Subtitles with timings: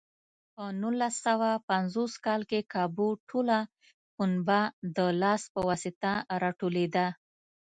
[0.55, 3.59] په نولس سوه پنځوس کال کې کابو ټوله
[4.15, 4.61] پنبه
[4.95, 7.07] د لاس په واسطه راټولېده.